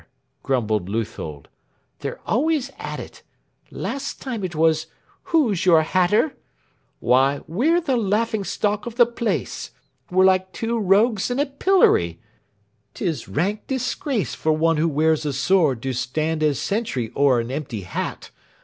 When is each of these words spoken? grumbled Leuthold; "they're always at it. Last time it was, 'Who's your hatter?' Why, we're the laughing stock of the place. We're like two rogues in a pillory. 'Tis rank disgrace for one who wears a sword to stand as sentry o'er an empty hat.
grumbled 0.41 0.89
Leuthold; 0.89 1.47
"they're 1.99 2.19
always 2.25 2.71
at 2.79 2.99
it. 2.99 3.21
Last 3.69 4.19
time 4.19 4.43
it 4.43 4.55
was, 4.55 4.87
'Who's 5.25 5.63
your 5.63 5.83
hatter?' 5.83 6.35
Why, 6.99 7.41
we're 7.45 7.79
the 7.79 7.97
laughing 7.97 8.43
stock 8.43 8.87
of 8.87 8.95
the 8.95 9.05
place. 9.05 9.69
We're 10.09 10.25
like 10.25 10.53
two 10.53 10.79
rogues 10.79 11.29
in 11.29 11.37
a 11.37 11.45
pillory. 11.45 12.19
'Tis 12.95 13.27
rank 13.27 13.67
disgrace 13.67 14.33
for 14.33 14.53
one 14.53 14.77
who 14.77 14.89
wears 14.89 15.23
a 15.23 15.33
sword 15.33 15.83
to 15.83 15.93
stand 15.93 16.41
as 16.41 16.57
sentry 16.57 17.11
o'er 17.15 17.39
an 17.39 17.51
empty 17.51 17.81
hat. 17.81 18.31